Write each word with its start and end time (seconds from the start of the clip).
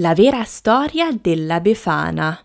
La 0.00 0.14
vera 0.14 0.44
storia 0.44 1.10
della 1.12 1.60
Befana. 1.60 2.42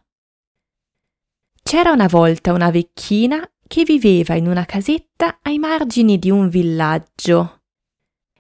C'era 1.64 1.94
una 1.94 2.08
volta 2.08 2.52
una 2.52 2.70
vecchina 2.70 3.50
che 3.66 3.84
viveva 3.86 4.36
in 4.36 4.48
una 4.48 4.66
casetta 4.66 5.40
ai 5.42 5.58
margini 5.58 6.20
di 6.20 6.30
un 6.30 6.50
villaggio. 6.50 7.62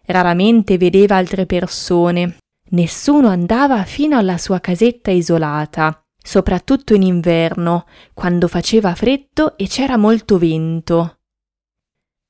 Raramente 0.07 0.77
vedeva 0.77 1.15
altre 1.15 1.45
persone, 1.45 2.39
nessuno 2.71 3.29
andava 3.29 3.85
fino 3.85 4.17
alla 4.17 4.37
sua 4.37 4.59
casetta 4.59 5.11
isolata, 5.11 6.05
soprattutto 6.21 6.93
in 6.93 7.03
inverno, 7.03 7.85
quando 8.13 8.49
faceva 8.49 8.95
freddo 8.95 9.55
e 9.55 9.67
c'era 9.67 9.95
molto 9.95 10.37
vento. 10.37 11.19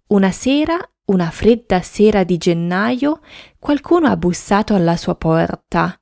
Una 0.09 0.29
sera 0.29 0.77
una 1.05 1.31
fredda 1.31 1.81
sera 1.81 2.23
di 2.23 2.37
gennaio 2.37 3.21
qualcuno 3.57 4.07
ha 4.07 4.17
bussato 4.17 4.75
alla 4.75 4.97
sua 4.97 5.15
porta. 5.15 5.99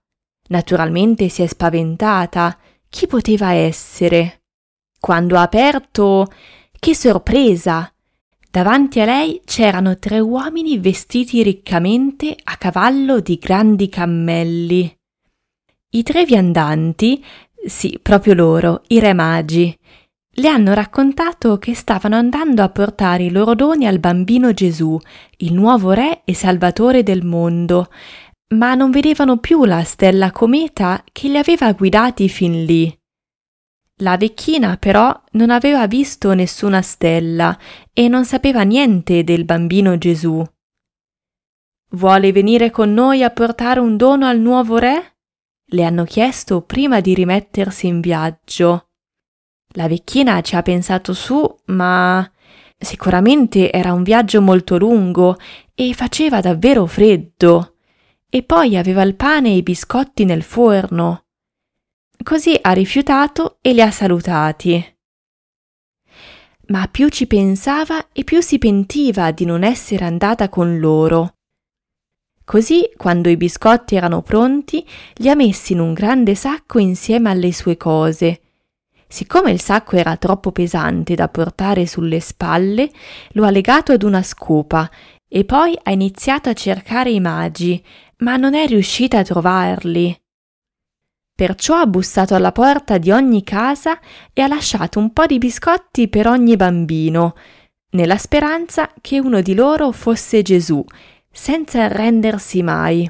Naturalmente 0.53 1.29
si 1.29 1.41
è 1.41 1.47
spaventata. 1.47 2.55
Chi 2.87 3.07
poteva 3.07 3.53
essere? 3.53 4.43
Quando 4.99 5.35
ha 5.35 5.41
aperto, 5.41 6.31
che 6.79 6.93
sorpresa! 6.93 7.91
Davanti 8.51 8.99
a 8.99 9.05
lei 9.05 9.41
c'erano 9.45 9.97
tre 9.97 10.19
uomini 10.19 10.77
vestiti 10.77 11.41
riccamente 11.41 12.37
a 12.43 12.55
cavallo 12.57 13.19
di 13.19 13.39
grandi 13.41 13.89
cammelli. 13.89 14.95
I 15.89 16.03
tre 16.03 16.23
viandanti, 16.23 17.25
sì, 17.65 17.97
proprio 17.99 18.35
loro, 18.35 18.83
i 18.89 18.99
re 18.99 19.13
magi, 19.13 19.75
le 20.35 20.47
hanno 20.47 20.73
raccontato 20.75 21.57
che 21.57 21.73
stavano 21.73 22.15
andando 22.15 22.61
a 22.61 22.69
portare 22.69 23.23
i 23.23 23.31
loro 23.31 23.55
doni 23.55 23.87
al 23.87 23.97
bambino 23.97 24.53
Gesù, 24.53 24.99
il 25.37 25.53
nuovo 25.53 25.93
Re 25.93 26.21
e 26.25 26.35
Salvatore 26.35 27.01
del 27.01 27.25
mondo, 27.25 27.89
ma 28.55 28.75
non 28.75 28.91
vedevano 28.91 29.37
più 29.37 29.65
la 29.65 29.83
stella 29.83 30.31
cometa 30.31 31.03
che 31.11 31.27
li 31.27 31.37
aveva 31.37 31.71
guidati 31.73 32.29
fin 32.29 32.65
lì. 32.65 32.97
La 33.97 34.17
vecchina 34.17 34.77
però 34.77 35.21
non 35.31 35.49
aveva 35.49 35.85
visto 35.87 36.33
nessuna 36.33 36.81
stella 36.81 37.57
e 37.93 38.07
non 38.07 38.25
sapeva 38.25 38.63
niente 38.63 39.23
del 39.23 39.45
bambino 39.45 39.97
Gesù. 39.97 40.43
Vuole 41.91 42.31
venire 42.31 42.71
con 42.71 42.93
noi 42.93 43.21
a 43.23 43.29
portare 43.29 43.79
un 43.79 43.97
dono 43.97 44.25
al 44.25 44.39
nuovo 44.39 44.77
re? 44.77 45.13
le 45.73 45.83
hanno 45.83 46.03
chiesto 46.03 46.61
prima 46.61 46.99
di 47.01 47.13
rimettersi 47.13 47.87
in 47.87 47.99
viaggio. 47.99 48.89
La 49.75 49.87
vecchina 49.87 50.41
ci 50.41 50.55
ha 50.55 50.61
pensato 50.61 51.13
su, 51.13 51.43
ma 51.65 52.29
sicuramente 52.77 53.71
era 53.71 53.93
un 53.93 54.03
viaggio 54.03 54.41
molto 54.41 54.77
lungo 54.77 55.37
e 55.73 55.93
faceva 55.93 56.41
davvero 56.41 56.85
freddo. 56.85 57.72
E 58.33 58.41
poi 58.41 58.75
aveva 58.77 59.03
il 59.03 59.13
pane 59.13 59.49
e 59.49 59.57
i 59.57 59.61
biscotti 59.61 60.25
nel 60.25 60.41
forno. 60.41 61.25
Così 62.23 62.57
ha 62.59 62.71
rifiutato 62.71 63.57
e 63.61 63.73
li 63.73 63.81
ha 63.81 63.91
salutati. 63.91 64.97
Ma 66.69 66.87
più 66.87 67.09
ci 67.09 67.27
pensava 67.27 68.07
e 68.11 68.23
più 68.23 68.41
si 68.41 68.57
pentiva 68.57 69.29
di 69.29 69.45
non 69.45 69.63
essere 69.63 70.05
andata 70.05 70.49
con 70.49 70.79
loro. 70.79 71.35
Così, 72.43 72.91
quando 72.97 73.29
i 73.29 73.37
biscotti 73.37 73.95
erano 73.95 74.23
pronti, 74.23 74.83
li 75.17 75.29
ha 75.29 75.35
messi 75.35 75.73
in 75.73 75.79
un 75.79 75.93
grande 75.93 76.33
sacco 76.33 76.79
insieme 76.79 77.29
alle 77.29 77.51
sue 77.51 77.77
cose 77.77 78.41
Siccome 79.13 79.51
il 79.51 79.61
sacco 79.61 79.95
era 79.95 80.17
troppo 80.17 80.51
pesante 80.51 81.13
da 81.13 81.27
portare 81.27 81.85
sulle 81.85 82.19
spalle, 82.19 82.89
lo 83.33 83.45
ha 83.45 83.51
legato 83.51 83.91
ad 83.91 84.01
una 84.01 84.23
scopa 84.23 84.89
e 85.27 85.45
poi 85.45 85.77
ha 85.83 85.91
iniziato 85.91 86.49
a 86.49 86.53
cercare 86.53 87.11
i 87.11 87.19
magi, 87.19 87.79
ma 88.23 88.37
non 88.37 88.55
è 88.55 88.65
riuscita 88.65 89.19
a 89.19 89.23
trovarli. 89.23 90.17
Perciò 91.35 91.75
ha 91.75 91.85
bussato 91.85 92.35
alla 92.35 92.51
porta 92.51 92.97
di 92.97 93.11
ogni 93.11 93.43
casa 93.43 93.99
e 94.31 94.41
ha 94.41 94.47
lasciato 94.47 94.97
un 94.99 95.11
po' 95.11 95.25
di 95.25 95.37
biscotti 95.37 96.07
per 96.07 96.27
ogni 96.27 96.55
bambino, 96.55 97.35
nella 97.91 98.17
speranza 98.17 98.89
che 99.01 99.19
uno 99.19 99.41
di 99.41 99.53
loro 99.53 99.91
fosse 99.91 100.41
Gesù, 100.41 100.83
senza 101.29 101.83
arrendersi 101.83 102.63
mai. 102.63 103.09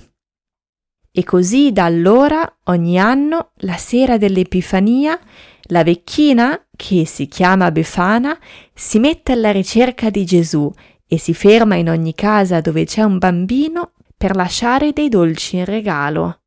E 1.11 1.23
così 1.23 1.71
da 1.71 1.85
allora, 1.85 2.59
ogni 2.65 2.97
anno, 2.97 3.51
la 3.57 3.77
sera 3.77 4.17
dell'Epifania, 4.17 5.19
la 5.67 5.83
vecchina, 5.83 6.59
che 6.75 7.05
si 7.05 7.27
chiama 7.27 7.71
Befana, 7.71 8.37
si 8.73 8.99
mette 8.99 9.33
alla 9.33 9.51
ricerca 9.51 10.09
di 10.09 10.25
Gesù 10.25 10.71
e 11.05 11.19
si 11.19 11.33
ferma 11.33 11.75
in 11.75 11.89
ogni 11.89 12.15
casa 12.15 12.61
dove 12.61 12.85
c'è 12.85 13.03
un 13.03 13.19
bambino 13.19 13.91
per 14.23 14.37
lasciare 14.37 14.93
dei 14.93 15.09
dolci 15.09 15.57
in 15.57 15.65
regalo. 15.65 16.42